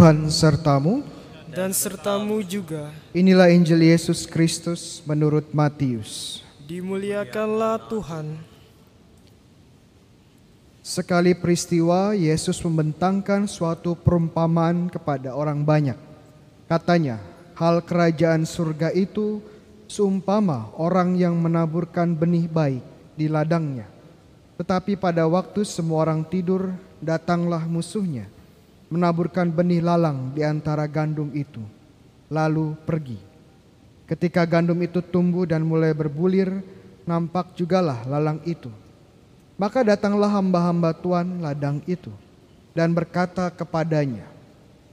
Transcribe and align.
Tuhan 0.00 0.32
sertamu. 0.32 1.04
dan 1.52 1.76
sertamu 1.76 2.40
juga. 2.40 2.88
Inilah 3.12 3.52
Injil 3.52 3.84
Yesus 3.84 4.24
Kristus 4.24 5.04
menurut 5.04 5.52
Matius. 5.52 6.40
Dimuliakanlah 6.64 7.84
Tuhan. 7.84 8.32
Sekali 10.80 11.36
peristiwa 11.36 12.16
Yesus 12.16 12.64
membentangkan 12.64 13.44
suatu 13.44 13.92
perumpamaan 13.92 14.88
kepada 14.88 15.36
orang 15.36 15.60
banyak. 15.68 16.00
Katanya, 16.64 17.20
hal 17.52 17.84
kerajaan 17.84 18.48
surga 18.48 18.96
itu 18.96 19.44
seumpama 19.84 20.72
orang 20.80 21.12
yang 21.20 21.36
menaburkan 21.36 22.16
benih 22.16 22.48
baik 22.48 22.80
di 23.20 23.28
ladangnya. 23.28 23.84
Tetapi 24.56 24.96
pada 24.96 25.28
waktu 25.28 25.60
semua 25.68 26.08
orang 26.08 26.24
tidur, 26.24 26.72
datanglah 27.04 27.68
musuhnya 27.68 28.39
menaburkan 28.90 29.48
benih 29.54 29.78
lalang 29.78 30.34
di 30.34 30.42
antara 30.42 30.84
gandum 30.90 31.30
itu, 31.30 31.62
lalu 32.26 32.74
pergi. 32.82 33.16
Ketika 34.10 34.42
gandum 34.42 34.82
itu 34.82 34.98
tumbuh 34.98 35.46
dan 35.46 35.62
mulai 35.62 35.94
berbulir, 35.94 36.60
nampak 37.06 37.54
jugalah 37.54 38.02
lalang 38.04 38.42
itu. 38.42 38.68
Maka 39.54 39.86
datanglah 39.86 40.26
hamba-hamba 40.34 40.90
Tuhan 40.98 41.38
ladang 41.38 41.78
itu 41.86 42.10
dan 42.74 42.90
berkata 42.90 43.46
kepadanya, 43.54 44.26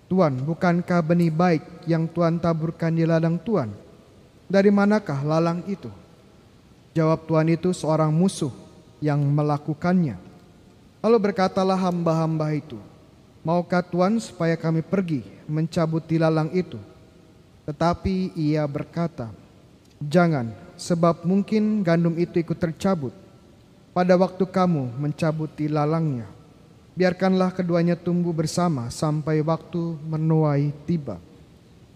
Tuhan, 0.08 0.40
bukankah 0.46 1.02
benih 1.02 1.34
baik 1.34 1.64
yang 1.90 2.06
Tuhan 2.08 2.38
taburkan 2.38 2.94
di 2.94 3.04
ladang 3.04 3.42
Tuhan? 3.42 3.74
Dari 4.48 4.72
manakah 4.72 5.20
lalang 5.26 5.66
itu? 5.68 5.92
Jawab 6.96 7.28
Tuhan 7.28 7.52
itu 7.52 7.76
seorang 7.76 8.14
musuh 8.14 8.54
yang 9.04 9.20
melakukannya. 9.20 10.16
Lalu 11.04 11.18
berkatalah 11.32 11.78
hamba-hamba 11.78 12.56
itu, 12.56 12.80
Maukah 13.48 13.80
Tuhan 13.80 14.20
supaya 14.20 14.60
kami 14.60 14.84
pergi 14.84 15.24
mencabut 15.48 16.04
lalang 16.20 16.52
itu? 16.52 16.76
Tetapi 17.64 18.36
ia 18.36 18.68
berkata, 18.68 19.32
Jangan, 20.04 20.52
sebab 20.76 21.24
mungkin 21.24 21.80
gandum 21.80 22.20
itu 22.20 22.44
ikut 22.44 22.60
tercabut. 22.60 23.16
Pada 23.96 24.20
waktu 24.20 24.44
kamu 24.44 25.00
mencabut 25.00 25.48
lalangnya, 25.64 26.28
biarkanlah 26.92 27.56
keduanya 27.56 27.96
tumbuh 27.96 28.36
bersama 28.36 28.92
sampai 28.92 29.40
waktu 29.40 29.96
menuai 30.04 30.76
tiba. 30.84 31.16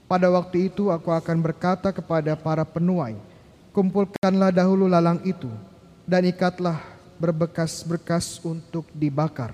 Pada 0.07 0.31
waktu 0.31 0.71
itu 0.71 0.87
aku 0.87 1.11
akan 1.11 1.35
berkata 1.43 1.91
kepada 1.91 2.31
para 2.39 2.63
penuai, 2.63 3.19
kumpulkanlah 3.75 4.55
dahulu 4.55 4.87
lalang 4.87 5.19
itu 5.27 5.51
dan 6.07 6.23
ikatlah 6.23 6.79
berbekas-berkas 7.19 8.39
untuk 8.39 8.87
dibakar 8.95 9.51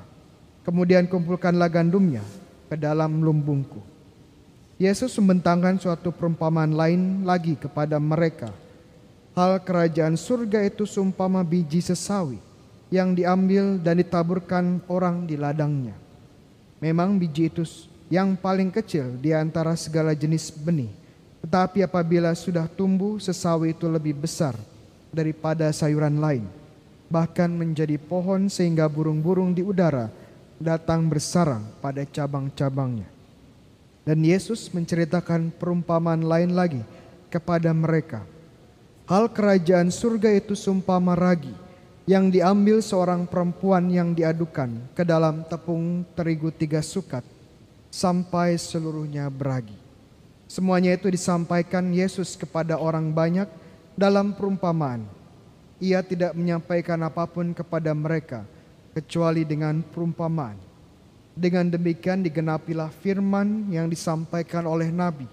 Kemudian 0.67 1.07
kumpulkanlah 1.07 1.71
gandumnya 1.71 2.19
ke 2.67 2.75
dalam 2.75 3.23
lumbungku. 3.23 3.79
Yesus 4.75 5.15
membentangkan 5.15 5.79
suatu 5.79 6.11
perumpamaan 6.11 6.75
lain 6.75 7.23
lagi 7.23 7.55
kepada 7.55 7.95
mereka. 8.03 8.51
Hal 9.31 9.63
kerajaan 9.63 10.19
surga 10.19 10.67
itu 10.67 10.83
sumpama 10.83 11.39
biji 11.39 11.79
sesawi 11.79 12.35
yang 12.91 13.15
diambil 13.15 13.79
dan 13.79 14.03
ditaburkan 14.03 14.83
orang 14.91 15.23
di 15.23 15.39
ladangnya. 15.39 15.95
Memang 16.83 17.15
biji 17.15 17.47
itu 17.47 17.63
yang 18.11 18.35
paling 18.35 18.67
kecil 18.67 19.15
di 19.23 19.31
antara 19.31 19.71
segala 19.79 20.11
jenis 20.11 20.51
benih. 20.51 20.91
Tetapi 21.47 21.87
apabila 21.87 22.35
sudah 22.35 22.67
tumbuh, 22.67 23.23
sesawi 23.23 23.71
itu 23.71 23.87
lebih 23.87 24.19
besar 24.19 24.51
daripada 25.15 25.71
sayuran 25.71 26.19
lain. 26.19 26.43
Bahkan 27.07 27.55
menjadi 27.55 27.95
pohon 27.95 28.51
sehingga 28.51 28.83
burung-burung 28.91 29.55
di 29.55 29.63
udara 29.63 30.11
datang 30.57 31.05
bersarang 31.05 31.65
pada 31.81 32.01
cabang-cabangnya. 32.05 33.07
Dan 34.07 34.23
Yesus 34.23 34.71
menceritakan 34.73 35.53
perumpamaan 35.53 36.23
lain 36.23 36.55
lagi 36.55 36.81
kepada 37.29 37.69
mereka. 37.75 38.23
Hal 39.07 39.31
kerajaan 39.31 39.87
surga 39.87 40.35
itu 40.35 40.55
sumpah 40.55 40.99
ragi 41.15 41.51
yang 42.07 42.31
diambil 42.31 42.79
seorang 42.79 43.27
perempuan 43.27 43.91
yang 43.91 44.15
diadukan 44.15 44.79
ke 44.95 45.03
dalam 45.03 45.43
tepung 45.47 46.07
terigu 46.15 46.51
tiga 46.51 46.79
sukat 46.79 47.23
sampai 47.91 48.55
seluruhnya 48.55 49.27
beragi. 49.27 49.75
Semuanya 50.47 50.95
itu 50.95 51.11
disampaikan 51.11 51.91
Yesus 51.91 52.39
kepada 52.39 52.79
orang 52.79 53.11
banyak 53.11 53.51
dalam 53.99 54.31
perumpamaan. 54.31 55.03
Ia 55.83 55.99
tidak 55.99 56.31
menyampaikan 56.31 57.03
apa 57.03 57.27
pun 57.27 57.51
kepada 57.51 57.91
mereka, 57.91 58.47
kecuali 58.97 59.45
dengan 59.45 59.85
perumpamaan. 59.85 60.57
Dengan 61.37 61.69
demikian 61.69 62.25
digenapilah 62.25 62.89
firman 62.89 63.69
yang 63.69 63.85
disampaikan 63.85 64.65
oleh 64.65 64.89
Nabi. 64.89 65.29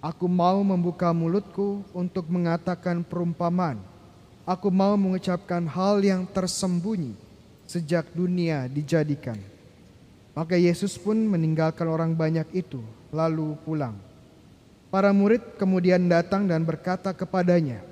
Aku 0.00 0.24
mau 0.24 0.56
membuka 0.64 1.12
mulutku 1.12 1.84
untuk 1.92 2.32
mengatakan 2.32 3.04
perumpamaan. 3.04 3.76
Aku 4.48 4.72
mau 4.72 4.96
mengucapkan 4.96 5.68
hal 5.68 6.00
yang 6.00 6.24
tersembunyi 6.24 7.12
sejak 7.68 8.08
dunia 8.16 8.64
dijadikan. 8.72 9.36
Maka 10.32 10.56
Yesus 10.56 10.96
pun 10.96 11.20
meninggalkan 11.20 11.84
orang 11.84 12.16
banyak 12.16 12.48
itu, 12.56 12.80
lalu 13.12 13.52
pulang. 13.68 14.00
Para 14.88 15.12
murid 15.12 15.60
kemudian 15.60 16.08
datang 16.08 16.48
dan 16.48 16.64
berkata 16.64 17.12
kepadanya, 17.12 17.84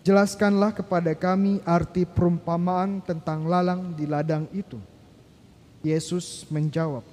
Jelaskanlah 0.00 0.72
kepada 0.72 1.12
kami 1.12 1.60
arti 1.68 2.08
perumpamaan 2.08 3.04
tentang 3.04 3.44
lalang 3.44 3.92
di 3.92 4.08
ladang 4.08 4.48
itu. 4.56 4.80
Yesus 5.84 6.48
menjawab, 6.48 7.04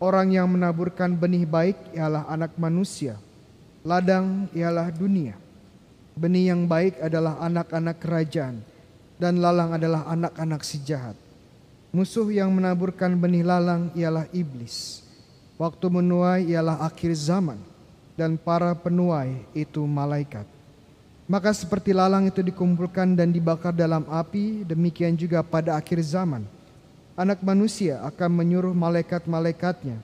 Orang 0.00 0.32
yang 0.32 0.48
menaburkan 0.48 1.16
benih 1.16 1.44
baik 1.44 1.76
ialah 1.96 2.28
anak 2.28 2.56
manusia, 2.60 3.16
ladang 3.84 4.48
ialah 4.52 4.88
dunia. 4.92 5.36
Benih 6.16 6.52
yang 6.52 6.64
baik 6.64 7.00
adalah 7.00 7.40
anak-anak 7.40 7.96
kerajaan, 8.00 8.60
dan 9.16 9.40
lalang 9.40 9.76
adalah 9.76 10.04
anak-anak 10.08 10.60
si 10.64 10.80
jahat. 10.84 11.16
Musuh 11.94 12.28
yang 12.32 12.52
menaburkan 12.52 13.14
benih 13.16 13.46
lalang 13.46 13.92
ialah 13.94 14.28
iblis. 14.34 15.04
Waktu 15.60 15.86
menuai 15.86 16.50
ialah 16.50 16.82
akhir 16.84 17.14
zaman, 17.14 17.60
dan 18.18 18.34
para 18.40 18.72
penuai 18.74 19.44
itu 19.54 19.84
malaikat. 19.86 20.53
Maka 21.24 21.56
seperti 21.56 21.96
lalang 21.96 22.28
itu 22.28 22.44
dikumpulkan 22.44 23.16
dan 23.16 23.32
dibakar 23.32 23.72
dalam 23.72 24.04
api, 24.12 24.60
demikian 24.68 25.16
juga 25.16 25.40
pada 25.40 25.80
akhir 25.80 26.04
zaman. 26.04 26.44
Anak 27.16 27.40
manusia 27.40 28.04
akan 28.04 28.44
menyuruh 28.44 28.76
malaikat-malaikatnya, 28.76 29.96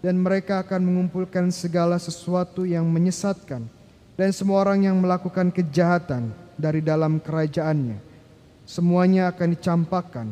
dan 0.00 0.16
mereka 0.16 0.64
akan 0.64 0.80
mengumpulkan 0.80 1.52
segala 1.52 2.00
sesuatu 2.00 2.64
yang 2.64 2.88
menyesatkan, 2.88 3.68
dan 4.16 4.30
semua 4.32 4.64
orang 4.64 4.88
yang 4.88 4.96
melakukan 4.96 5.52
kejahatan 5.52 6.32
dari 6.56 6.80
dalam 6.80 7.20
kerajaannya. 7.20 8.00
Semuanya 8.64 9.28
akan 9.28 9.48
dicampakkan 9.52 10.28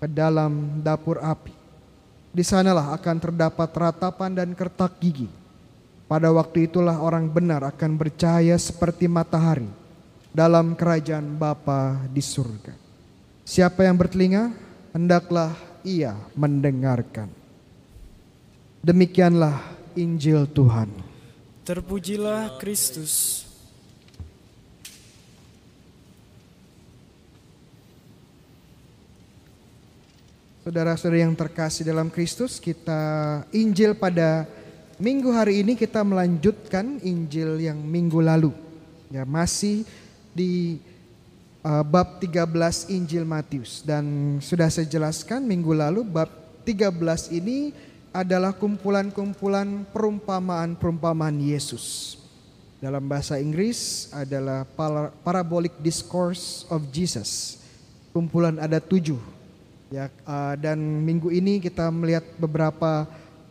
ke 0.00 0.08
dalam 0.08 0.80
dapur 0.80 1.20
api. 1.20 1.52
Di 2.32 2.40
sanalah 2.40 2.96
akan 2.96 3.16
terdapat 3.20 3.68
ratapan 3.76 4.32
dan 4.32 4.56
kertak 4.56 4.96
gigi 5.04 5.28
pada 6.06 6.30
waktu 6.30 6.70
itulah 6.70 7.02
orang 7.02 7.26
benar 7.26 7.66
akan 7.66 7.98
bercahaya 7.98 8.54
seperti 8.54 9.10
matahari 9.10 9.66
dalam 10.30 10.78
kerajaan 10.78 11.34
Bapa 11.34 12.06
di 12.14 12.22
surga. 12.22 12.74
Siapa 13.42 13.86
yang 13.86 13.98
bertelinga, 13.98 14.54
hendaklah 14.94 15.54
ia 15.82 16.14
mendengarkan. 16.38 17.30
Demikianlah 18.86 19.58
Injil 19.98 20.46
Tuhan. 20.46 20.90
Terpujilah 21.66 22.54
Kristus. 22.62 23.42
Saudara-saudara 30.62 31.22
yang 31.22 31.34
terkasih 31.34 31.86
dalam 31.86 32.10
Kristus, 32.10 32.58
kita 32.58 33.42
Injil 33.54 33.94
pada 33.94 34.46
Minggu 34.96 35.28
hari 35.28 35.60
ini 35.60 35.76
kita 35.76 36.00
melanjutkan 36.00 36.96
Injil 37.04 37.60
yang 37.60 37.76
minggu 37.76 38.16
lalu. 38.16 38.48
Ya, 39.12 39.28
masih 39.28 39.84
di 40.32 40.80
uh, 41.60 41.84
bab 41.84 42.16
13 42.16 42.48
Injil 42.96 43.28
Matius 43.28 43.84
dan 43.84 44.04
sudah 44.40 44.72
saya 44.72 44.88
jelaskan 44.88 45.44
minggu 45.44 45.76
lalu 45.76 46.00
bab 46.00 46.32
13 46.64 46.96
ini 47.28 47.76
adalah 48.08 48.56
kumpulan-kumpulan 48.56 49.84
perumpamaan-perumpamaan 49.92 51.44
Yesus. 51.44 52.16
Dalam 52.80 53.04
bahasa 53.04 53.36
Inggris 53.36 54.08
adalah 54.16 54.64
Parabolic 55.20 55.76
Discourse 55.84 56.64
of 56.72 56.88
Jesus. 56.88 57.60
Kumpulan 58.16 58.56
ada 58.56 58.80
tujuh. 58.80 59.20
Ya, 59.92 60.08
uh, 60.24 60.56
dan 60.56 60.80
minggu 60.80 61.28
ini 61.28 61.60
kita 61.60 61.92
melihat 61.92 62.24
beberapa 62.40 63.04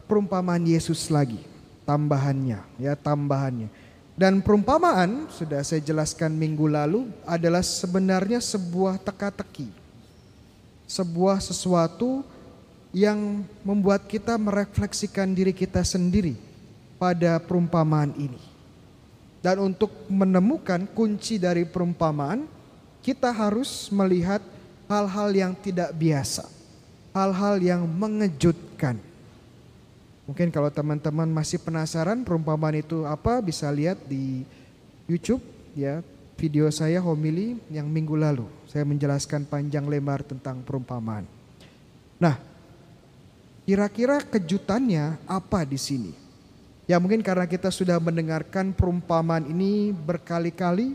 perumpamaan 0.06 0.64
Yesus 0.66 1.10
lagi, 1.12 1.42
tambahannya, 1.84 2.62
ya 2.80 2.94
tambahannya. 2.98 3.70
Dan 4.16 4.40
perumpamaan 4.40 5.28
sudah 5.28 5.60
saya 5.60 5.84
jelaskan 5.84 6.32
minggu 6.32 6.72
lalu 6.72 7.12
adalah 7.28 7.60
sebenarnya 7.60 8.40
sebuah 8.40 8.96
teka-teki. 9.04 9.68
Sebuah 10.88 11.44
sesuatu 11.44 12.24
yang 12.96 13.44
membuat 13.68 14.08
kita 14.08 14.40
merefleksikan 14.40 15.36
diri 15.36 15.52
kita 15.52 15.84
sendiri 15.84 16.40
pada 16.96 17.36
perumpamaan 17.44 18.16
ini. 18.16 18.40
Dan 19.44 19.62
untuk 19.62 19.92
menemukan 20.08 20.88
kunci 20.96 21.36
dari 21.36 21.68
perumpamaan, 21.68 22.48
kita 23.04 23.30
harus 23.30 23.92
melihat 23.92 24.40
hal-hal 24.90 25.30
yang 25.36 25.54
tidak 25.60 25.92
biasa, 25.94 26.48
hal-hal 27.14 27.60
yang 27.62 27.84
mengejutkan. 27.86 28.98
Mungkin 30.26 30.50
kalau 30.50 30.74
teman-teman 30.74 31.30
masih 31.30 31.62
penasaran 31.62 32.26
perumpamaan 32.26 32.74
itu 32.82 33.06
apa, 33.06 33.38
bisa 33.46 33.70
lihat 33.70 34.02
di 34.10 34.42
YouTube 35.06 35.42
ya, 35.78 36.02
video 36.34 36.66
saya 36.74 36.98
homili 36.98 37.62
yang 37.70 37.86
minggu 37.86 38.18
lalu. 38.18 38.50
Saya 38.66 38.84
menjelaskan 38.90 39.46
panjang 39.46 39.86
lebar 39.86 40.26
tentang 40.26 40.66
perumpamaan. 40.66 41.30
Nah, 42.18 42.42
kira-kira 43.70 44.18
kejutannya 44.26 45.22
apa 45.30 45.62
di 45.62 45.78
sini? 45.78 46.12
Ya 46.86 46.98
mungkin 47.02 47.22
karena 47.22 47.50
kita 47.50 47.70
sudah 47.70 47.98
mendengarkan 48.02 48.74
perumpamaan 48.74 49.46
ini 49.46 49.94
berkali-kali, 49.94 50.94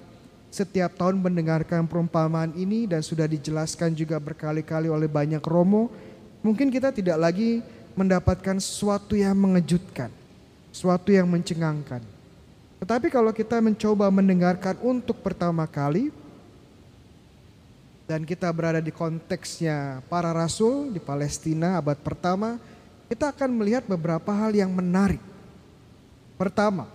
setiap 0.51 0.99
tahun 0.99 1.23
mendengarkan 1.23 1.87
perumpamaan 1.87 2.51
ini 2.59 2.91
dan 2.91 3.03
sudah 3.03 3.31
dijelaskan 3.31 3.95
juga 3.95 4.19
berkali-kali 4.19 4.91
oleh 4.91 5.07
banyak 5.07 5.43
romo, 5.47 5.91
mungkin 6.43 6.71
kita 6.71 6.91
tidak 6.91 7.19
lagi 7.19 7.63
mendapatkan 8.01 8.57
sesuatu 8.57 9.13
yang 9.13 9.37
mengejutkan, 9.37 10.09
sesuatu 10.73 11.13
yang 11.13 11.29
mencengangkan. 11.29 12.01
Tetapi 12.81 13.13
kalau 13.13 13.29
kita 13.37 13.61
mencoba 13.61 14.09
mendengarkan 14.09 14.81
untuk 14.81 15.21
pertama 15.21 15.69
kali 15.69 16.09
dan 18.09 18.25
kita 18.25 18.49
berada 18.49 18.81
di 18.81 18.89
konteksnya 18.89 20.01
para 20.09 20.33
rasul 20.33 20.89
di 20.89 20.97
Palestina 20.97 21.77
abad 21.77 22.01
pertama, 22.01 22.57
kita 23.13 23.29
akan 23.29 23.53
melihat 23.53 23.85
beberapa 23.85 24.33
hal 24.33 24.57
yang 24.57 24.73
menarik. 24.73 25.21
Pertama, 26.41 26.89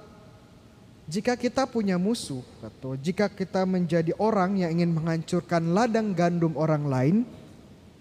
jika 1.06 1.38
kita 1.38 1.69
punya 1.69 2.01
musuh 2.01 2.42
atau 2.66 2.98
jika 2.98 3.30
kita 3.30 3.62
menjadi 3.62 4.10
orang 4.18 4.58
yang 4.58 4.74
ingin 4.74 4.90
menghancurkan 4.90 5.62
ladang 5.69 6.18
gandum 6.18 6.58
orang 6.58 6.90
lain, 6.90 7.16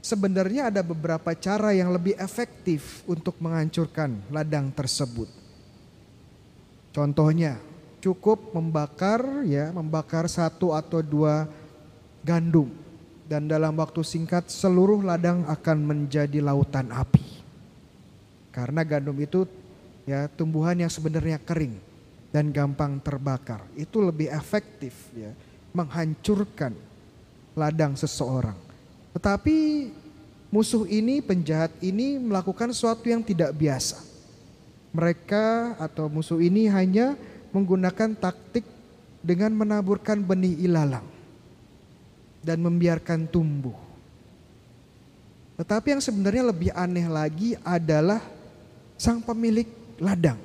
sebenarnya 0.05 0.69
ada 0.69 0.85
beberapa 0.85 1.33
cara 1.33 1.73
yang 1.73 1.89
lebih 1.89 2.13
efektif 2.21 3.01
untuk 3.09 3.41
menghancurkan 3.41 4.21
ladang 4.29 4.69
tersebut. 4.69 5.33
Contohnya, 6.93 7.57
cukup 8.05 8.53
membakar 8.53 9.49
ya, 9.49 9.73
membakar 9.73 10.29
satu 10.29 10.77
atau 10.77 11.01
dua 11.01 11.49
gandum 12.21 12.69
dan 13.25 13.49
dalam 13.49 13.73
waktu 13.81 14.05
singkat 14.05 14.53
seluruh 14.53 15.01
ladang 15.01 15.49
akan 15.49 15.79
menjadi 15.81 16.45
lautan 16.45 16.93
api. 16.93 17.25
Karena 18.53 18.85
gandum 18.85 19.17
itu 19.17 19.49
ya 20.05 20.29
tumbuhan 20.29 20.77
yang 20.77 20.93
sebenarnya 20.93 21.41
kering 21.41 21.81
dan 22.29 22.53
gampang 22.53 23.01
terbakar. 23.01 23.65
Itu 23.75 24.05
lebih 24.05 24.29
efektif 24.31 24.93
ya 25.17 25.33
menghancurkan 25.75 26.77
ladang 27.59 27.99
seseorang. 27.99 28.64
Tetapi 29.15 29.89
musuh 30.51 30.85
ini, 30.91 31.23
penjahat 31.23 31.71
ini 31.79 32.19
melakukan 32.19 32.75
sesuatu 32.75 33.07
yang 33.07 33.23
tidak 33.23 33.55
biasa. 33.55 34.03
Mereka 34.95 35.79
atau 35.79 36.11
musuh 36.11 36.39
ini 36.43 36.67
hanya 36.67 37.15
menggunakan 37.55 38.19
taktik 38.19 38.67
dengan 39.23 39.55
menaburkan 39.55 40.21
benih 40.21 40.59
ilalang 40.67 41.07
dan 42.45 42.61
membiarkan 42.61 43.25
tumbuh. 43.31 43.75
Tetapi 45.55 45.95
yang 45.95 46.03
sebenarnya 46.03 46.45
lebih 46.51 46.71
aneh 46.75 47.07
lagi 47.07 47.55
adalah 47.63 48.21
sang 48.99 49.23
pemilik 49.23 49.71
ladang. 50.03 50.39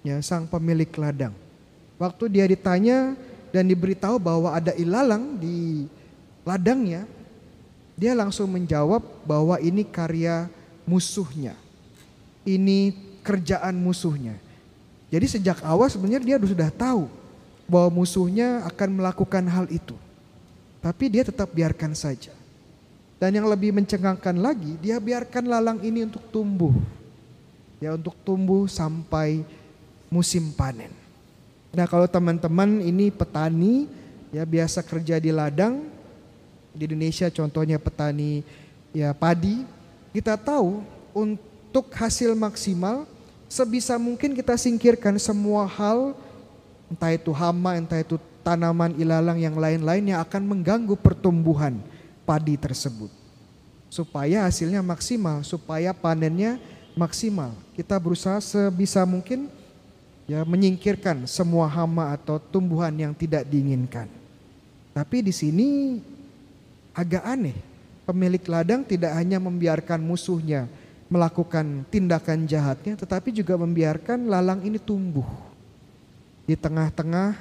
Ya, 0.00 0.20
sang 0.24 0.48
pemilik 0.48 0.88
ladang. 0.96 1.32
Waktu 2.00 2.32
dia 2.32 2.44
ditanya 2.48 3.14
dan 3.54 3.68
diberitahu 3.68 4.18
bahwa 4.18 4.50
ada 4.52 4.72
ilalang 4.74 5.38
di 5.38 5.86
ladangnya, 6.42 7.06
dia 7.94 8.12
langsung 8.12 8.50
menjawab 8.50 9.02
bahwa 9.22 9.58
ini 9.62 9.86
karya 9.86 10.50
musuhnya. 10.82 11.54
Ini 12.42 12.92
kerjaan 13.22 13.78
musuhnya. 13.78 14.36
Jadi 15.08 15.26
sejak 15.38 15.62
awal 15.62 15.86
sebenarnya 15.86 16.36
dia 16.36 16.38
sudah 16.42 16.70
tahu 16.74 17.06
bahwa 17.70 18.02
musuhnya 18.02 18.66
akan 18.66 18.98
melakukan 18.98 19.44
hal 19.46 19.66
itu. 19.70 19.94
Tapi 20.82 21.08
dia 21.08 21.24
tetap 21.24 21.48
biarkan 21.54 21.96
saja. 21.96 22.34
Dan 23.16 23.40
yang 23.40 23.48
lebih 23.48 23.72
mencengangkan 23.72 24.36
lagi, 24.36 24.76
dia 24.82 25.00
biarkan 25.00 25.48
lalang 25.48 25.80
ini 25.80 26.04
untuk 26.04 26.20
tumbuh. 26.28 26.74
Ya 27.80 27.96
untuk 27.96 28.18
tumbuh 28.26 28.68
sampai 28.68 29.46
musim 30.12 30.52
panen. 30.52 30.92
Nah 31.72 31.86
kalau 31.88 32.04
teman-teman 32.10 32.82
ini 32.84 33.08
petani 33.10 33.88
ya 34.34 34.42
biasa 34.42 34.82
kerja 34.82 35.18
di 35.18 35.30
ladang 35.30 35.93
di 36.74 36.90
Indonesia 36.90 37.30
contohnya 37.30 37.78
petani 37.78 38.42
ya 38.90 39.14
padi 39.14 39.62
kita 40.10 40.34
tahu 40.34 40.82
untuk 41.14 41.88
hasil 41.94 42.34
maksimal 42.34 43.06
sebisa 43.46 43.94
mungkin 43.96 44.34
kita 44.34 44.58
singkirkan 44.58 45.14
semua 45.22 45.62
hal 45.64 46.18
entah 46.90 47.12
itu 47.14 47.30
hama, 47.34 47.74
entah 47.78 47.98
itu 47.98 48.20
tanaman 48.44 48.92
ilalang 48.94 49.40
yang 49.40 49.56
lain-lain 49.56 50.14
yang 50.14 50.20
akan 50.20 50.42
mengganggu 50.44 50.94
pertumbuhan 50.94 51.80
padi 52.22 52.54
tersebut. 52.54 53.10
Supaya 53.88 54.46
hasilnya 54.46 54.82
maksimal, 54.82 55.42
supaya 55.46 55.94
panennya 55.94 56.58
maksimal. 56.98 57.54
Kita 57.74 57.98
berusaha 57.98 58.38
sebisa 58.42 59.06
mungkin 59.06 59.50
ya 60.30 60.42
menyingkirkan 60.42 61.26
semua 61.30 61.70
hama 61.70 62.14
atau 62.14 62.38
tumbuhan 62.38 62.94
yang 62.94 63.14
tidak 63.14 63.46
diinginkan. 63.46 64.10
Tapi 64.94 65.26
di 65.26 65.34
sini 65.34 65.98
agak 66.94 67.26
aneh. 67.26 67.58
Pemilik 68.04 68.44
ladang 68.46 68.84
tidak 68.84 69.16
hanya 69.16 69.40
membiarkan 69.40 69.98
musuhnya 70.00 70.68
melakukan 71.08 71.84
tindakan 71.88 72.48
jahatnya, 72.48 72.96
tetapi 72.96 73.32
juga 73.32 73.56
membiarkan 73.60 74.28
lalang 74.28 74.60
ini 74.64 74.80
tumbuh 74.80 75.26
di 76.44 76.56
tengah-tengah 76.56 77.36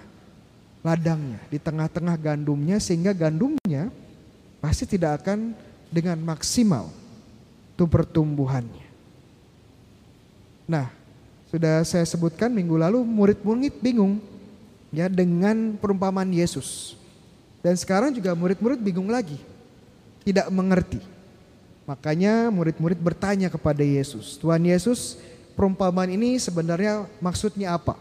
ladangnya, 0.84 1.40
di 1.48 1.60
tengah-tengah 1.60 2.16
gandumnya, 2.20 2.78
sehingga 2.80 3.16
gandumnya 3.16 3.92
pasti 4.60 4.88
tidak 4.88 5.24
akan 5.24 5.56
dengan 5.92 6.20
maksimal 6.24 6.88
itu 7.74 7.84
pertumbuhannya. 7.88 8.88
Nah, 10.70 10.88
sudah 11.52 11.84
saya 11.84 12.08
sebutkan 12.08 12.54
minggu 12.54 12.80
lalu 12.80 13.04
murid-murid 13.04 13.78
bingung 13.84 14.24
ya 14.94 15.10
dengan 15.12 15.76
perumpamaan 15.78 16.30
Yesus. 16.32 16.96
Dan 17.64 17.80
sekarang 17.80 18.12
juga 18.12 18.36
murid-murid 18.36 18.84
bingung 18.84 19.08
lagi. 19.08 19.40
Tidak 20.28 20.52
mengerti. 20.52 21.00
Makanya 21.88 22.52
murid-murid 22.52 23.00
bertanya 23.00 23.52
kepada 23.52 23.84
Yesus, 23.84 24.40
Tuhan 24.40 24.64
Yesus 24.64 25.20
perumpamaan 25.52 26.08
ini 26.12 26.40
sebenarnya 26.40 27.08
maksudnya 27.20 27.76
apa? 27.76 28.00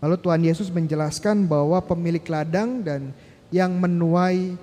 Lalu 0.00 0.16
Tuhan 0.20 0.42
Yesus 0.44 0.68
menjelaskan 0.72 1.44
bahwa 1.44 1.80
pemilik 1.84 2.24
ladang 2.28 2.80
dan 2.80 3.12
yang 3.52 3.72
menuai 3.76 4.56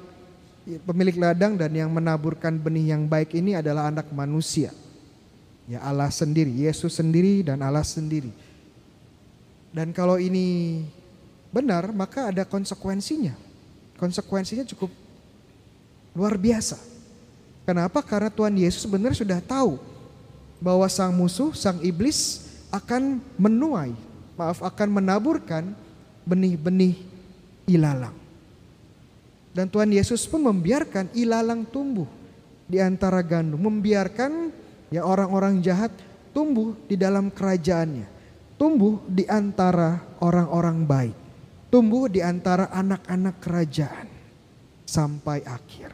pemilik 0.86 1.18
ladang 1.18 1.56
dan 1.56 1.72
yang 1.74 1.90
menaburkan 1.90 2.58
benih 2.58 2.94
yang 2.94 3.06
baik 3.06 3.34
ini 3.38 3.58
adalah 3.58 3.90
anak 3.90 4.10
manusia. 4.14 4.74
Ya 5.68 5.84
Allah 5.84 6.14
sendiri, 6.14 6.54
Yesus 6.54 6.98
sendiri 6.98 7.42
dan 7.42 7.62
Allah 7.66 7.84
sendiri. 7.84 8.32
Dan 9.74 9.92
kalau 9.92 10.16
ini 10.22 10.82
benar, 11.52 11.92
maka 11.92 12.32
ada 12.32 12.48
konsekuensinya. 12.48 13.47
Konsekuensinya 13.98 14.66
cukup 14.66 14.94
luar 16.14 16.38
biasa. 16.38 16.78
Kenapa? 17.68 18.00
Karena 18.02 18.32
Tuhan 18.32 18.56
Yesus 18.56 18.88
sebenarnya 18.88 19.22
sudah 19.22 19.40
tahu 19.44 19.76
bahwa 20.58 20.88
sang 20.90 21.14
musuh, 21.14 21.54
sang 21.54 21.78
iblis 21.84 22.48
akan 22.74 23.22
menuai, 23.38 23.94
maaf 24.40 24.64
akan 24.64 25.02
menaburkan 25.02 25.76
benih-benih 26.26 26.98
ilalang. 27.68 28.16
Dan 29.52 29.68
Tuhan 29.68 29.90
Yesus 29.90 30.30
pun 30.30 30.46
membiarkan 30.46 31.10
ilalang 31.18 31.66
tumbuh 31.66 32.06
di 32.70 32.78
antara 32.78 33.26
gandum, 33.26 33.58
membiarkan 33.58 34.54
ya 34.94 35.02
orang-orang 35.02 35.60
jahat 35.66 35.90
tumbuh 36.36 36.78
di 36.86 36.94
dalam 36.94 37.34
kerajaannya, 37.34 38.06
tumbuh 38.60 39.02
di 39.10 39.26
antara 39.26 40.04
orang-orang 40.22 40.86
baik, 40.86 41.18
tumbuh 41.68 42.08
di 42.08 42.24
antara 42.24 42.72
anak-anak 42.72 43.36
kerajaan 43.44 44.08
sampai 44.88 45.44
akhir. 45.44 45.92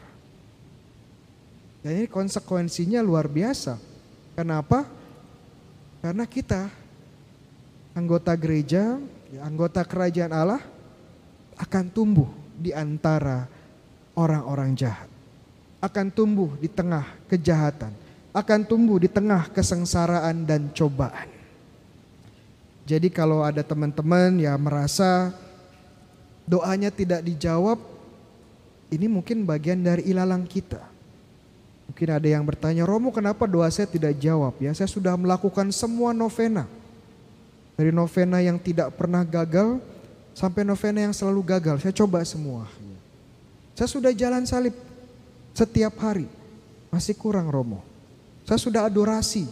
Dan 1.84 2.00
ini 2.00 2.08
konsekuensinya 2.08 3.04
luar 3.04 3.28
biasa. 3.28 3.76
Kenapa? 4.32 4.88
Karena 6.00 6.24
kita 6.24 6.72
anggota 7.92 8.32
gereja, 8.38 8.96
anggota 9.42 9.84
kerajaan 9.84 10.32
Allah 10.32 10.62
akan 11.60 11.84
tumbuh 11.92 12.30
di 12.56 12.72
antara 12.72 13.44
orang-orang 14.16 14.72
jahat. 14.72 15.10
Akan 15.84 16.08
tumbuh 16.08 16.56
di 16.56 16.72
tengah 16.72 17.04
kejahatan, 17.28 17.92
akan 18.32 18.60
tumbuh 18.64 18.96
di 18.96 19.12
tengah 19.12 19.52
kesengsaraan 19.52 20.48
dan 20.48 20.72
cobaan. 20.72 21.28
Jadi 22.88 23.12
kalau 23.12 23.44
ada 23.44 23.60
teman-teman 23.60 24.40
yang 24.40 24.56
merasa 24.60 25.32
doanya 26.44 26.92
tidak 26.92 27.24
dijawab, 27.24 27.80
ini 28.92 29.06
mungkin 29.08 29.42
bagian 29.48 29.80
dari 29.80 30.06
ilalang 30.08 30.44
kita. 30.44 30.80
Mungkin 31.84 32.08
ada 32.08 32.28
yang 32.28 32.44
bertanya, 32.44 32.88
Romo 32.88 33.12
kenapa 33.12 33.44
doa 33.44 33.68
saya 33.68 33.84
tidak 33.84 34.16
jawab 34.16 34.56
ya? 34.56 34.72
Saya 34.72 34.88
sudah 34.88 35.16
melakukan 35.20 35.68
semua 35.74 36.16
novena. 36.16 36.64
Dari 37.74 37.90
novena 37.90 38.38
yang 38.38 38.56
tidak 38.56 38.94
pernah 38.94 39.26
gagal 39.26 39.82
sampai 40.32 40.62
novena 40.62 41.04
yang 41.04 41.12
selalu 41.12 41.42
gagal. 41.44 41.76
Saya 41.82 41.92
coba 41.92 42.22
semua. 42.22 42.70
Saya 43.74 43.90
sudah 43.90 44.14
jalan 44.14 44.46
salib 44.46 44.72
setiap 45.52 45.98
hari. 45.98 46.30
Masih 46.88 47.18
kurang 47.18 47.50
Romo. 47.50 47.82
Saya 48.46 48.60
sudah 48.62 48.86
adorasi 48.86 49.50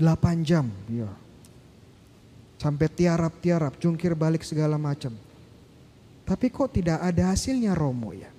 8 0.00 0.40
jam. 0.46 0.66
Ya. 0.88 1.10
Sampai 2.56 2.86
tiarap-tiarap, 2.88 3.76
jungkir 3.76 4.14
balik 4.14 4.46
segala 4.46 4.78
macam. 4.80 5.12
Tapi 6.22 6.46
kok 6.48 6.70
tidak 6.70 7.02
ada 7.02 7.34
hasilnya 7.34 7.74
Romo 7.74 8.14
ya? 8.14 8.30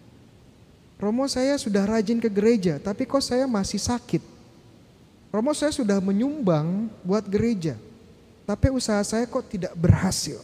Romo 1.03 1.27
saya 1.27 1.59
sudah 1.59 1.83
rajin 1.83 2.23
ke 2.23 2.31
gereja, 2.31 2.79
tapi 2.79 3.03
kok 3.03 3.19
saya 3.19 3.43
masih 3.43 3.75
sakit. 3.75 4.23
Romo 5.33 5.51
saya 5.51 5.75
sudah 5.75 5.99
menyumbang 5.99 6.87
buat 7.03 7.27
gereja, 7.27 7.75
tapi 8.47 8.71
usaha 8.71 9.03
saya 9.03 9.27
kok 9.27 9.43
tidak 9.51 9.75
berhasil. 9.75 10.39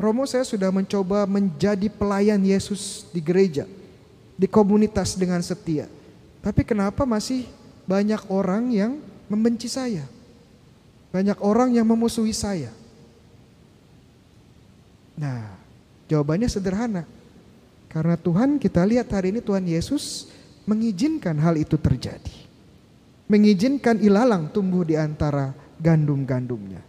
Romo 0.00 0.24
saya 0.24 0.46
sudah 0.46 0.72
mencoba 0.72 1.28
menjadi 1.28 1.90
pelayan 1.92 2.40
Yesus 2.40 3.04
di 3.10 3.18
gereja, 3.20 3.66
di 4.38 4.46
komunitas 4.48 5.18
dengan 5.18 5.42
setia. 5.44 5.90
Tapi 6.40 6.64
kenapa 6.64 7.04
masih 7.04 7.44
banyak 7.84 8.22
orang 8.32 8.70
yang 8.72 8.92
membenci 9.28 9.68
saya? 9.68 10.08
Banyak 11.12 11.42
orang 11.42 11.74
yang 11.76 11.84
memusuhi 11.84 12.32
saya. 12.32 12.72
Nah, 15.20 15.52
jawabannya 16.08 16.48
sederhana. 16.48 17.04
Karena 17.92 18.16
Tuhan 18.16 18.56
kita 18.56 18.80
lihat 18.88 19.12
hari 19.12 19.36
ini 19.36 19.44
Tuhan 19.44 19.68
Yesus 19.68 20.32
mengizinkan 20.64 21.36
hal 21.36 21.60
itu 21.60 21.76
terjadi. 21.76 22.48
Mengizinkan 23.28 24.00
ilalang 24.00 24.48
tumbuh 24.48 24.82
di 24.82 24.96
antara 24.96 25.52
gandum-gandumnya. 25.76 26.80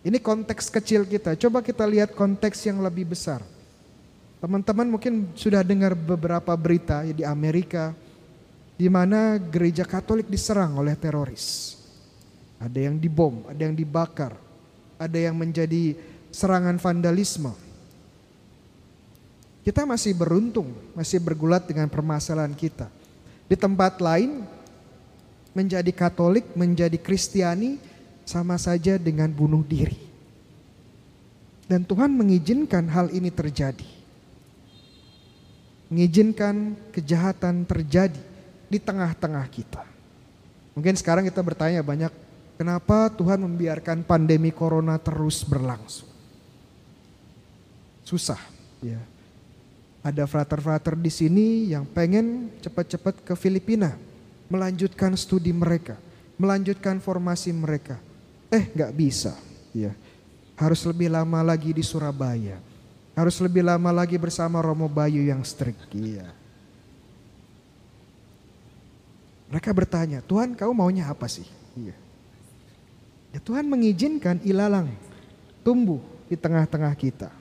Ini 0.00 0.16
konteks 0.20 0.72
kecil 0.72 1.04
kita. 1.04 1.36
Coba 1.36 1.60
kita 1.60 1.84
lihat 1.84 2.16
konteks 2.16 2.64
yang 2.64 2.80
lebih 2.80 3.12
besar. 3.12 3.44
Teman-teman 4.40 4.88
mungkin 4.88 5.32
sudah 5.32 5.64
dengar 5.64 5.96
beberapa 5.96 6.52
berita 6.56 7.04
di 7.04 7.24
Amerika 7.24 7.96
di 8.76 8.90
mana 8.92 9.40
gereja 9.40 9.86
Katolik 9.88 10.28
diserang 10.28 10.76
oleh 10.76 10.92
teroris. 10.98 11.78
Ada 12.60 12.90
yang 12.90 13.00
dibom, 13.00 13.48
ada 13.48 13.60
yang 13.64 13.72
dibakar, 13.72 14.36
ada 15.00 15.18
yang 15.18 15.32
menjadi 15.36 15.96
serangan 16.28 16.76
vandalisme. 16.76 17.63
Kita 19.64 19.88
masih 19.88 20.12
beruntung, 20.12 20.76
masih 20.92 21.18
bergulat 21.24 21.64
dengan 21.64 21.88
permasalahan 21.88 22.52
kita. 22.52 22.92
Di 23.48 23.56
tempat 23.56 23.96
lain, 23.96 24.44
menjadi 25.56 25.88
Katolik, 25.88 26.52
menjadi 26.52 27.00
Kristiani, 27.00 27.80
sama 28.28 28.60
saja 28.60 29.00
dengan 29.00 29.32
bunuh 29.32 29.64
diri. 29.64 29.96
Dan 31.64 31.80
Tuhan 31.88 32.12
mengizinkan 32.12 32.84
hal 32.92 33.08
ini 33.08 33.32
terjadi. 33.32 33.88
Mengizinkan 35.88 36.76
kejahatan 36.92 37.64
terjadi 37.64 38.20
di 38.68 38.76
tengah-tengah 38.76 39.48
kita. 39.48 39.80
Mungkin 40.76 40.92
sekarang 41.00 41.24
kita 41.24 41.40
bertanya 41.40 41.80
banyak, 41.80 42.12
Kenapa 42.54 43.10
Tuhan 43.10 43.42
membiarkan 43.42 44.06
pandemi 44.06 44.54
corona 44.54 44.94
terus 44.94 45.42
berlangsung? 45.42 46.06
Susah, 48.06 48.38
ya. 48.78 49.00
Ada 50.04 50.28
frater-frater 50.28 51.00
di 51.00 51.08
sini 51.08 51.72
yang 51.72 51.88
pengen 51.88 52.52
cepat-cepat 52.60 53.24
ke 53.24 53.32
Filipina, 53.32 53.96
melanjutkan 54.52 55.16
studi 55.16 55.48
mereka, 55.48 55.96
melanjutkan 56.36 57.00
formasi 57.00 57.56
mereka. 57.56 57.96
Eh, 58.52 58.68
nggak 58.68 58.92
bisa, 58.92 59.32
ya. 59.72 59.96
Harus 60.60 60.84
lebih 60.84 61.08
lama 61.08 61.40
lagi 61.40 61.72
di 61.72 61.80
Surabaya. 61.80 62.60
Harus 63.16 63.40
lebih 63.40 63.64
lama 63.64 63.88
lagi 63.96 64.20
bersama 64.20 64.60
Romo 64.60 64.92
Bayu 64.92 65.24
yang 65.24 65.40
strict, 65.40 65.88
ya. 65.96 66.28
Mereka 69.48 69.72
bertanya, 69.72 70.20
Tuhan 70.20 70.52
kau 70.52 70.76
maunya 70.76 71.08
apa 71.08 71.24
sih? 71.32 71.48
Iya. 71.80 71.96
Ya 73.32 73.40
Tuhan 73.40 73.66
mengizinkan 73.66 74.36
ilalang 74.44 74.92
tumbuh 75.64 75.98
di 76.28 76.36
tengah-tengah 76.36 76.92
kita. 76.92 77.32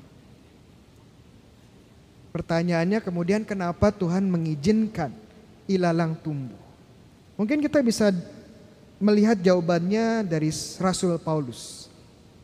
Pertanyaannya 2.33 2.97
kemudian 3.05 3.45
kenapa 3.45 3.93
Tuhan 3.93 4.25
mengizinkan 4.25 5.13
ilalang 5.69 6.17
tumbuh? 6.17 6.57
Mungkin 7.37 7.61
kita 7.61 7.85
bisa 7.85 8.09
melihat 8.97 9.37
jawabannya 9.37 10.25
dari 10.25 10.49
Rasul 10.81 11.21
Paulus. 11.21 11.93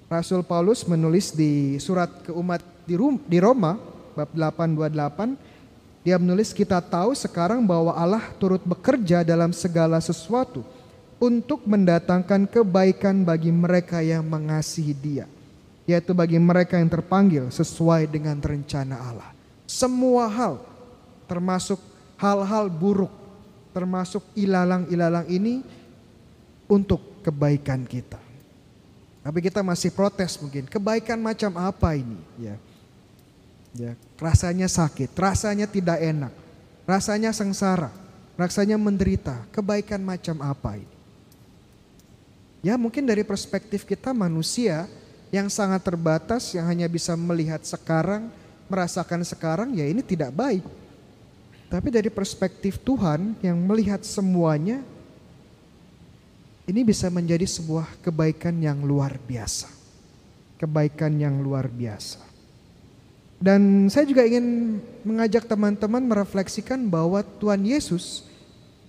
Rasul 0.05 0.45
Paulus 0.45 0.85
menulis 0.85 1.33
di 1.33 1.81
surat 1.81 2.09
ke 2.21 2.29
umat 2.29 2.61
di 2.85 3.37
Roma 3.41 3.81
bab 4.13 4.29
828 4.33 5.49
dia 5.99 6.15
menulis 6.15 6.55
kita 6.55 6.79
tahu 6.79 7.11
sekarang 7.11 7.61
bahwa 7.67 7.91
Allah 7.91 8.23
turut 8.39 8.63
bekerja 8.63 9.21
dalam 9.21 9.51
segala 9.51 9.99
sesuatu 9.99 10.63
untuk 11.19 11.67
mendatangkan 11.67 12.47
kebaikan 12.47 13.27
bagi 13.27 13.51
mereka 13.51 13.99
yang 13.99 14.23
mengasihi 14.23 14.95
Dia, 14.95 15.27
yaitu 15.83 16.15
bagi 16.15 16.39
mereka 16.39 16.79
yang 16.79 16.87
terpanggil 16.87 17.51
sesuai 17.51 18.07
dengan 18.07 18.39
rencana 18.39 18.95
Allah. 18.95 19.38
Semua 19.69 20.25
hal, 20.25 20.65
termasuk 21.29 21.77
hal-hal 22.17 22.73
buruk, 22.73 23.13
termasuk 23.69 24.25
ilalang-ilalang 24.33 25.29
ini 25.29 25.61
untuk 26.65 27.21
kebaikan 27.21 27.85
kita. 27.85 28.17
Tapi 29.21 29.45
kita 29.45 29.61
masih 29.61 29.93
protes 29.93 30.41
mungkin, 30.41 30.65
kebaikan 30.65 31.21
macam 31.21 31.53
apa 31.61 31.93
ini? 31.93 32.17
Ya, 32.41 32.55
ya 33.77 33.91
rasanya 34.17 34.65
sakit, 34.65 35.13
rasanya 35.13 35.69
tidak 35.69 36.01
enak, 36.01 36.33
rasanya 36.89 37.29
sengsara, 37.29 37.93
rasanya 38.41 38.73
menderita. 38.73 39.37
Kebaikan 39.53 40.01
macam 40.01 40.41
apa 40.41 40.81
ini? 40.81 40.97
Ya 42.65 42.73
mungkin 42.73 43.05
dari 43.05 43.21
perspektif 43.21 43.85
kita 43.85 44.17
manusia 44.17 44.89
yang 45.29 45.45
sangat 45.45 45.85
terbatas 45.85 46.57
yang 46.57 46.65
hanya 46.65 46.89
bisa 46.89 47.13
melihat 47.13 47.61
sekarang, 47.61 48.33
merasakan 48.69 49.25
sekarang 49.25 49.75
ya 49.75 49.83
ini 49.83 50.05
tidak 50.05 50.31
baik. 50.31 50.63
Tapi 51.69 51.87
dari 51.93 52.09
perspektif 52.09 52.81
Tuhan 52.81 53.37
yang 53.45 53.57
melihat 53.61 54.01
semuanya 54.01 54.81
ini 56.69 56.81
bisa 56.85 57.09
menjadi 57.09 57.45
sebuah 57.45 58.01
kebaikan 58.01 58.57
yang 58.61 58.81
luar 58.85 59.17
biasa. 59.21 59.69
Kebaikan 60.57 61.17
yang 61.17 61.41
luar 61.41 61.69
biasa. 61.69 62.21
Dan 63.39 63.87
saya 63.87 64.03
juga 64.03 64.27
ingin 64.27 64.77
mengajak 65.07 65.47
teman-teman 65.47 66.03
merefleksikan 66.03 66.91
bahwa 66.91 67.23
Tuhan 67.39 67.63
Yesus 67.63 68.27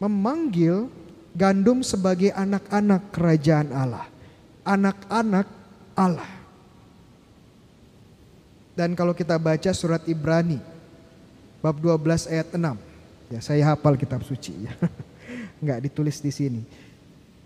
memanggil 0.02 0.90
gandum 1.36 1.86
sebagai 1.86 2.34
anak-anak 2.34 3.14
kerajaan 3.14 3.70
Allah. 3.70 4.08
Anak-anak 4.66 5.46
Allah. 5.94 6.39
Dan 8.74 8.94
kalau 8.94 9.12
kita 9.12 9.36
baca 9.36 9.70
surat 9.74 10.02
Ibrani 10.06 10.58
bab 11.60 11.76
12 11.78 12.30
ayat 12.30 12.48
6. 12.54 12.90
Ya, 13.30 13.40
saya 13.42 13.62
hafal 13.70 13.94
kitab 13.94 14.24
suci 14.26 14.66
ya. 14.66 14.72
Enggak 15.62 15.86
ditulis 15.86 16.18
di 16.18 16.32
sini. 16.34 16.62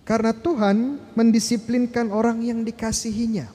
Karena 0.04 0.37
Tuhan 0.37 1.00
mendisiplinkan 1.16 2.12
orang 2.12 2.45
yang 2.45 2.61
dikasihinya. 2.61 3.49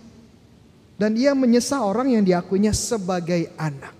Dan 1.00 1.16
ia 1.16 1.32
menyesal 1.32 1.86
orang 1.86 2.12
yang 2.12 2.24
diakuinya 2.26 2.76
sebagai 2.76 3.54
anak. 3.56 3.96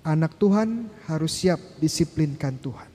Anak 0.00 0.34
Tuhan 0.40 0.88
harus 1.06 1.32
siap 1.38 1.60
disiplinkan 1.78 2.56
Tuhan. 2.58 2.88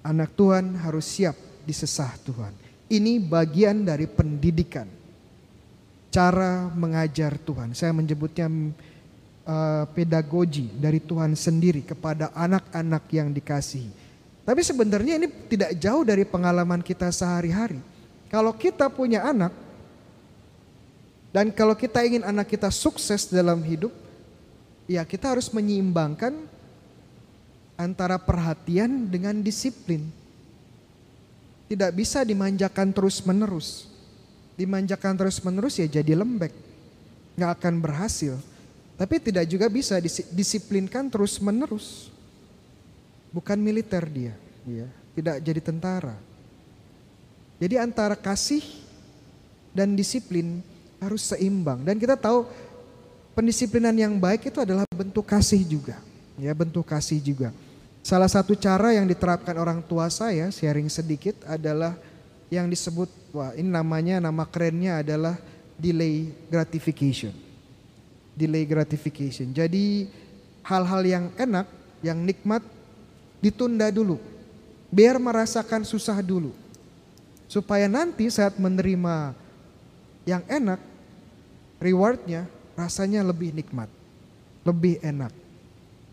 Anak 0.00 0.32
Tuhan 0.38 0.78
harus 0.80 1.04
siap 1.04 1.36
disesah 1.68 2.14
Tuhan. 2.24 2.54
Ini 2.88 3.20
bagian 3.20 3.84
dari 3.84 4.08
pendidikan. 4.08 4.88
Cara 6.10 6.66
mengajar 6.74 7.38
Tuhan. 7.38 7.70
Saya 7.70 7.94
menyebutnya 7.94 8.50
uh, 9.46 9.84
pedagogi 9.94 10.66
dari 10.74 10.98
Tuhan 10.98 11.38
sendiri 11.38 11.86
kepada 11.86 12.34
anak-anak 12.34 13.04
yang 13.14 13.30
dikasihi. 13.30 13.90
Tapi 14.42 14.60
sebenarnya 14.66 15.22
ini 15.22 15.28
tidak 15.46 15.78
jauh 15.78 16.02
dari 16.02 16.26
pengalaman 16.26 16.82
kita 16.82 17.06
sehari-hari. 17.14 17.78
Kalau 18.30 18.50
kita 18.54 18.90
punya 18.90 19.26
anak 19.26 19.54
dan 21.30 21.54
kalau 21.54 21.78
kita 21.78 22.02
ingin 22.02 22.26
anak 22.26 22.50
kita 22.50 22.70
sukses 22.74 23.30
dalam 23.30 23.62
hidup, 23.62 23.94
ya 24.90 25.06
kita 25.06 25.34
harus 25.34 25.46
menyeimbangkan 25.54 26.34
antara 27.78 28.18
perhatian 28.18 29.06
dengan 29.06 29.38
disiplin. 29.38 30.10
Tidak 31.70 31.90
bisa 31.94 32.26
dimanjakan 32.26 32.90
terus-menerus. 32.90 33.89
Dimanjakan 34.60 35.16
terus-menerus 35.16 35.80
ya 35.80 35.88
jadi 35.88 36.12
lembek. 36.12 36.52
Nggak 37.40 37.52
akan 37.56 37.74
berhasil. 37.80 38.36
Tapi 39.00 39.16
tidak 39.16 39.48
juga 39.48 39.64
bisa 39.72 39.96
disiplinkan 40.28 41.08
terus-menerus. 41.08 42.12
Bukan 43.32 43.56
militer 43.56 44.04
dia, 44.04 44.34
ya. 44.68 44.84
tidak 45.16 45.40
jadi 45.40 45.60
tentara. 45.64 46.18
Jadi 47.56 47.80
antara 47.80 48.12
kasih 48.18 48.60
dan 49.72 49.96
disiplin 49.96 50.60
harus 51.00 51.32
seimbang. 51.32 51.80
Dan 51.80 51.96
kita 51.96 52.18
tahu 52.18 52.44
pendisiplinan 53.32 53.96
yang 53.96 54.20
baik 54.20 54.52
itu 54.52 54.60
adalah 54.60 54.84
bentuk 54.92 55.24
kasih 55.24 55.64
juga. 55.64 55.96
Ya, 56.36 56.52
bentuk 56.52 56.84
kasih 56.84 57.22
juga. 57.24 57.56
Salah 58.00 58.28
satu 58.28 58.56
cara 58.56 58.96
yang 58.96 59.04
diterapkan 59.04 59.56
orang 59.56 59.80
tua 59.84 60.08
saya, 60.08 60.48
sharing 60.48 60.88
sedikit 60.88 61.36
adalah 61.44 61.96
yang 62.50 62.66
disebut, 62.66 63.06
wah 63.30 63.54
ini 63.54 63.70
namanya, 63.70 64.18
nama 64.18 64.42
kerennya 64.42 65.00
adalah 65.06 65.38
delay 65.78 66.34
gratification. 66.50 67.30
Delay 68.34 68.66
gratification. 68.66 69.54
Jadi 69.54 70.10
hal-hal 70.66 71.02
yang 71.06 71.24
enak, 71.38 71.66
yang 72.02 72.18
nikmat 72.18 72.60
ditunda 73.38 73.88
dulu. 73.94 74.18
Biar 74.90 75.16
merasakan 75.22 75.86
susah 75.86 76.18
dulu. 76.18 76.50
Supaya 77.46 77.86
nanti 77.86 78.26
saat 78.30 78.58
menerima 78.58 79.34
yang 80.26 80.42
enak, 80.50 80.78
rewardnya 81.78 82.46
rasanya 82.74 83.22
lebih 83.22 83.54
nikmat, 83.54 83.90
lebih 84.66 84.98
enak. 85.02 85.34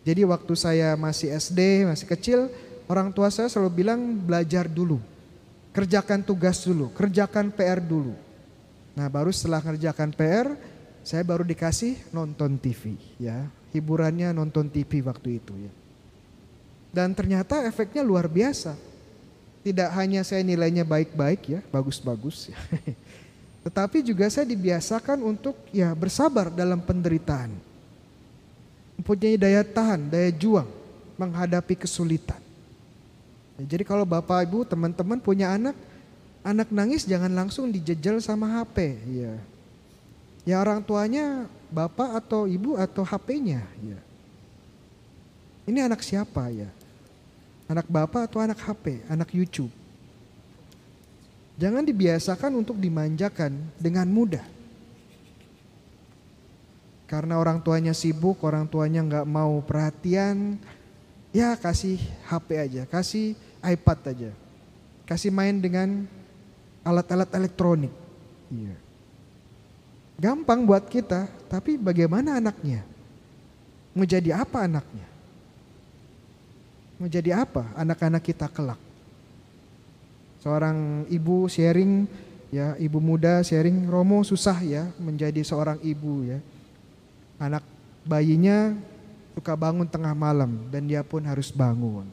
Jadi 0.06 0.22
waktu 0.24 0.54
saya 0.56 0.96
masih 0.96 1.34
SD, 1.36 1.84
masih 1.84 2.08
kecil, 2.08 2.40
orang 2.88 3.12
tua 3.12 3.28
saya 3.28 3.52
selalu 3.52 3.84
bilang 3.84 4.00
belajar 4.18 4.66
dulu. 4.66 4.98
Kerjakan 5.78 6.26
tugas 6.26 6.66
dulu, 6.66 6.90
kerjakan 6.98 7.54
PR 7.54 7.78
dulu. 7.78 8.18
Nah, 8.98 9.06
baru 9.14 9.30
setelah 9.30 9.62
kerjakan 9.62 10.10
PR, 10.10 10.58
saya 11.06 11.22
baru 11.22 11.46
dikasih 11.46 12.02
nonton 12.10 12.58
TV 12.58 12.98
ya. 13.22 13.46
Hiburannya 13.70 14.34
nonton 14.34 14.66
TV 14.74 15.06
waktu 15.06 15.38
itu 15.38 15.54
ya. 15.54 15.70
Dan 16.90 17.14
ternyata 17.14 17.62
efeknya 17.70 18.02
luar 18.02 18.26
biasa. 18.26 18.74
Tidak 19.62 19.94
hanya 19.94 20.26
saya 20.26 20.42
nilainya 20.42 20.82
baik-baik 20.82 21.42
ya, 21.46 21.60
bagus-bagus 21.70 22.50
ya. 22.50 22.58
Tetapi 23.70 24.02
juga 24.02 24.26
saya 24.34 24.50
dibiasakan 24.50 25.22
untuk 25.22 25.54
ya 25.70 25.94
bersabar 25.94 26.50
dalam 26.50 26.82
penderitaan 26.82 27.54
mempunyai 28.98 29.38
daya 29.38 29.62
tahan, 29.62 30.10
daya 30.10 30.34
juang 30.34 30.66
menghadapi 31.22 31.78
kesulitan. 31.78 32.47
Ya, 33.58 33.64
jadi 33.78 33.84
kalau 33.84 34.06
Bapak 34.06 34.46
Ibu, 34.46 34.64
teman-teman 34.70 35.18
punya 35.18 35.54
anak, 35.54 35.74
anak 36.46 36.70
nangis 36.70 37.04
jangan 37.04 37.34
langsung 37.34 37.74
dijejel 37.74 38.22
sama 38.22 38.48
HP, 38.62 38.96
ya. 39.10 39.34
Ya 40.48 40.56
orang 40.64 40.80
tuanya 40.80 41.44
bapak 41.68 42.24
atau 42.24 42.48
ibu 42.48 42.80
atau 42.80 43.04
HP-nya, 43.04 43.68
ya. 43.84 44.00
Ini 45.68 45.84
anak 45.84 46.00
siapa 46.00 46.48
ya? 46.48 46.72
Anak 47.68 47.92
bapak 47.92 48.32
atau 48.32 48.40
anak 48.40 48.56
HP, 48.64 49.04
anak 49.12 49.28
YouTube. 49.36 49.68
Jangan 51.60 51.84
dibiasakan 51.84 52.56
untuk 52.56 52.80
dimanjakan 52.80 53.52
dengan 53.76 54.08
mudah. 54.08 54.46
Karena 57.12 57.36
orang 57.36 57.60
tuanya 57.60 57.92
sibuk, 57.92 58.40
orang 58.48 58.64
tuanya 58.72 59.04
nggak 59.04 59.28
mau 59.28 59.60
perhatian, 59.60 60.56
ya 61.36 61.60
kasih 61.60 62.00
HP 62.32 62.48
aja, 62.56 62.84
kasih 62.88 63.36
iPad 63.62 64.00
aja, 64.14 64.32
kasih 65.10 65.34
main 65.34 65.58
dengan 65.58 66.06
alat-alat 66.86 67.30
elektronik. 67.36 67.94
Iya. 68.52 68.76
Gampang 70.18 70.66
buat 70.66 70.90
kita, 70.90 71.30
tapi 71.46 71.78
bagaimana 71.78 72.42
anaknya? 72.42 72.82
Mau 73.94 74.06
jadi 74.06 74.34
apa 74.34 74.66
anaknya? 74.66 75.06
Mau 76.98 77.06
jadi 77.06 77.46
apa 77.46 77.70
anak-anak 77.78 78.26
kita 78.26 78.50
kelak? 78.50 78.82
Seorang 80.42 81.06
ibu 81.14 81.46
sharing, 81.46 82.10
ya 82.50 82.74
ibu 82.82 82.98
muda 82.98 83.46
sharing, 83.46 83.86
Romo 83.86 84.26
susah 84.26 84.58
ya 84.66 84.90
menjadi 84.98 85.42
seorang 85.46 85.78
ibu 85.86 86.26
ya 86.26 86.40
anak 87.38 87.62
bayinya 88.02 88.74
suka 89.38 89.54
bangun 89.54 89.86
tengah 89.86 90.18
malam 90.18 90.66
dan 90.74 90.90
dia 90.90 91.06
pun 91.06 91.22
harus 91.22 91.54
bangun. 91.54 92.10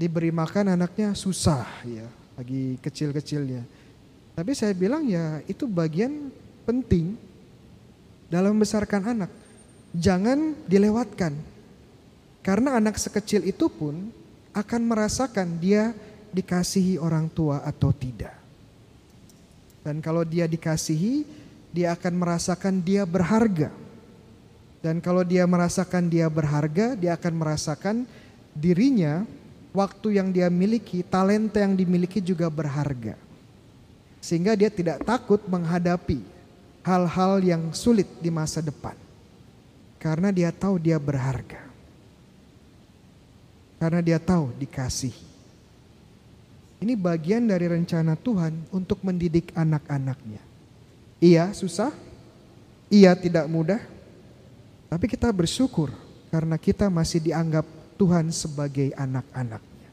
Diberi 0.00 0.32
makan 0.32 0.72
anaknya 0.72 1.12
susah 1.12 1.68
ya, 1.84 2.08
lagi 2.40 2.80
kecil-kecilnya. 2.80 3.60
Tapi 4.32 4.56
saya 4.56 4.72
bilang 4.72 5.04
ya 5.04 5.44
itu 5.44 5.68
bagian 5.68 6.32
penting 6.64 7.20
dalam 8.32 8.56
membesarkan 8.56 9.12
anak. 9.12 9.30
Jangan 9.92 10.56
dilewatkan. 10.64 11.36
Karena 12.40 12.80
anak 12.80 12.96
sekecil 12.96 13.44
itu 13.44 13.68
pun 13.68 14.08
akan 14.56 14.80
merasakan 14.88 15.60
dia 15.60 15.92
dikasihi 16.32 16.96
orang 16.96 17.28
tua 17.28 17.60
atau 17.60 17.92
tidak. 17.92 18.32
Dan 19.84 20.00
kalau 20.00 20.24
dia 20.24 20.48
dikasihi, 20.48 21.28
dia 21.76 21.92
akan 21.92 22.16
merasakan 22.16 22.80
dia 22.80 23.04
berharga 23.04 23.68
dan 24.80 24.96
kalau 25.04 25.20
dia 25.20 25.44
merasakan 25.44 26.08
dia 26.08 26.24
berharga, 26.32 26.96
dia 26.96 27.12
akan 27.12 27.34
merasakan 27.36 27.96
dirinya, 28.56 29.28
waktu 29.70 30.20
yang 30.20 30.30
dia 30.30 30.50
miliki, 30.50 31.02
talenta 31.06 31.62
yang 31.62 31.74
dimiliki 31.74 32.18
juga 32.22 32.46
berharga. 32.50 33.14
Sehingga 34.20 34.52
dia 34.52 34.68
tidak 34.68 35.00
takut 35.02 35.40
menghadapi 35.48 36.20
hal-hal 36.84 37.40
yang 37.40 37.62
sulit 37.72 38.06
di 38.20 38.28
masa 38.28 38.60
depan. 38.60 38.94
Karena 40.00 40.32
dia 40.32 40.52
tahu 40.52 40.76
dia 40.80 40.96
berharga. 41.00 41.60
Karena 43.80 44.00
dia 44.04 44.20
tahu 44.20 44.52
dikasih. 44.60 45.16
Ini 46.80 46.96
bagian 46.96 47.44
dari 47.44 47.68
rencana 47.68 48.16
Tuhan 48.16 48.56
untuk 48.72 49.04
mendidik 49.04 49.52
anak-anaknya. 49.52 50.40
Iya 51.20 51.52
susah, 51.52 51.92
iya 52.88 53.12
tidak 53.12 53.44
mudah, 53.44 53.84
tapi 54.88 55.04
kita 55.04 55.28
bersyukur 55.28 55.92
karena 56.32 56.56
kita 56.56 56.88
masih 56.88 57.20
dianggap 57.20 57.68
Tuhan 58.00 58.32
sebagai 58.32 58.96
anak-anaknya. 58.96 59.88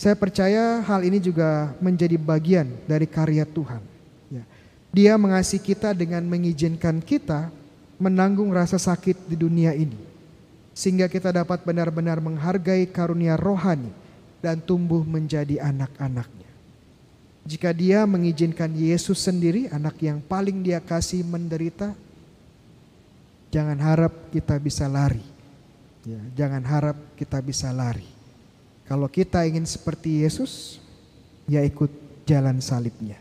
Saya 0.00 0.16
percaya 0.16 0.80
hal 0.80 1.04
ini 1.04 1.20
juga 1.20 1.76
menjadi 1.76 2.16
bagian 2.16 2.72
dari 2.88 3.04
karya 3.04 3.44
Tuhan. 3.44 3.84
Ya. 4.32 4.44
Dia 4.96 5.12
mengasihi 5.20 5.60
kita 5.60 5.92
dengan 5.92 6.24
mengizinkan 6.24 7.04
kita 7.04 7.52
menanggung 8.00 8.48
rasa 8.48 8.80
sakit 8.80 9.28
di 9.28 9.36
dunia 9.36 9.76
ini. 9.76 10.00
Sehingga 10.72 11.08
kita 11.08 11.32
dapat 11.32 11.64
benar-benar 11.64 12.20
menghargai 12.20 12.88
karunia 12.88 13.36
rohani 13.36 13.92
dan 14.40 14.60
tumbuh 14.60 15.04
menjadi 15.04 15.60
anak-anaknya. 15.60 16.48
Jika 17.44 17.76
dia 17.76 18.08
mengizinkan 18.08 18.72
Yesus 18.72 19.20
sendiri, 19.20 19.68
anak 19.68 20.00
yang 20.00 20.20
paling 20.20 20.60
dia 20.64 20.80
kasih 20.80 21.24
menderita, 21.24 21.96
Jangan 23.56 23.78
harap 23.78 24.12
kita 24.34 24.58
bisa 24.58 24.84
lari. 24.84 25.35
Ya, 26.06 26.22
jangan 26.38 26.62
harap 26.62 26.94
kita 27.18 27.42
bisa 27.42 27.74
lari. 27.74 28.06
Kalau 28.86 29.10
kita 29.10 29.42
ingin 29.42 29.66
seperti 29.66 30.22
Yesus, 30.22 30.78
ya 31.50 31.66
ikut 31.66 31.90
jalan 32.22 32.62
salibnya. 32.62 33.18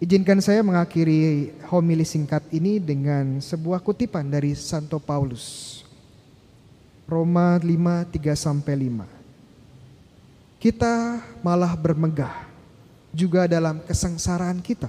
Izinkan 0.00 0.40
saya 0.40 0.64
mengakhiri 0.64 1.52
homili 1.68 2.08
singkat 2.08 2.40
ini 2.48 2.80
dengan 2.80 3.44
sebuah 3.44 3.84
kutipan 3.84 4.24
dari 4.24 4.56
Santo 4.56 4.96
Paulus. 4.96 5.84
Roma 7.04 7.60
5, 7.60 8.08
3 8.08 8.32
sampai 8.32 8.88
5. 8.88 9.04
Kita 10.56 11.20
malah 11.44 11.76
bermegah 11.76 12.48
juga 13.12 13.44
dalam 13.44 13.84
kesengsaraan 13.84 14.64
kita. 14.64 14.88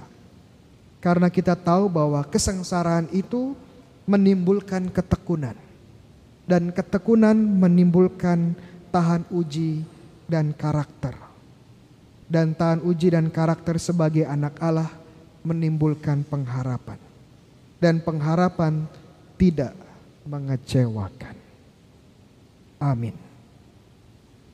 Karena 1.04 1.28
kita 1.28 1.52
tahu 1.52 1.92
bahwa 1.92 2.24
kesengsaraan 2.24 3.12
itu 3.12 3.52
menimbulkan 4.08 4.88
ketekunan. 4.88 5.65
Dan 6.46 6.70
ketekunan 6.70 7.34
menimbulkan 7.34 8.54
tahan 8.94 9.26
uji 9.34 9.82
dan 10.30 10.54
karakter. 10.54 11.18
Dan 12.26 12.54
tahan 12.54 12.82
uji 12.86 13.10
dan 13.14 13.30
karakter 13.34 13.78
sebagai 13.82 14.26
anak 14.26 14.54
Allah 14.62 14.90
menimbulkan 15.42 16.22
pengharapan. 16.22 16.98
Dan 17.82 17.98
pengharapan 18.02 18.86
tidak 19.38 19.74
mengecewakan. 20.26 21.34
Amin. 22.78 23.25